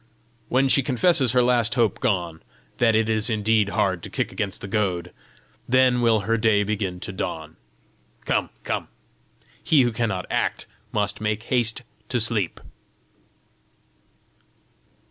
When 0.49 0.67
she 0.67 0.81
confesses 0.81 1.33
her 1.33 1.43
last 1.43 1.75
hope 1.75 1.99
gone, 1.99 2.41
that 2.77 2.95
it 2.95 3.07
is 3.07 3.29
indeed 3.29 3.69
hard 3.69 4.01
to 4.01 4.09
kick 4.09 4.31
against 4.31 4.61
the 4.61 4.67
goad, 4.67 5.11
then 5.69 6.01
will 6.01 6.21
her 6.21 6.37
day 6.39 6.63
begin 6.63 6.99
to 7.01 7.11
dawn! 7.13 7.55
Come; 8.25 8.49
come! 8.63 8.87
He 9.63 9.83
who 9.83 9.91
cannot 9.91 10.25
act 10.31 10.65
must 10.91 11.21
make 11.21 11.43
haste 11.53 11.83
to 12.09 12.19
sleep!" 12.19 12.59